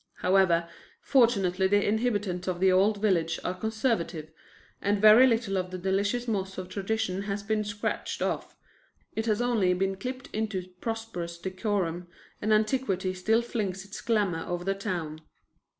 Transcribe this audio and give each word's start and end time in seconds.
However, 0.23 0.67
fortunately 0.99 1.67
the 1.67 1.87
inhabitants 1.87 2.47
of 2.47 2.59
the 2.59 2.71
old 2.71 2.99
village 2.99 3.39
are 3.43 3.53
conservative, 3.53 4.31
and 4.81 4.99
very 4.99 5.27
little 5.27 5.59
of 5.59 5.69
the 5.69 5.77
delicious 5.77 6.27
moss 6.27 6.57
of 6.57 6.69
tradition 6.69 7.21
has 7.29 7.43
been 7.43 7.63
scratched 7.63 8.19
off; 8.19 8.55
it 9.15 9.27
has 9.27 9.43
only 9.43 9.75
been 9.75 9.95
clipped 9.95 10.25
into 10.33 10.69
prosperous 10.81 11.37
decorum, 11.37 12.07
and 12.41 12.51
antiquity 12.51 13.13
still 13.13 13.43
flings 13.43 13.85
its 13.85 14.01
glamour 14.01 14.43
over 14.47 14.63
the 14.63 14.73
town. 14.73 15.21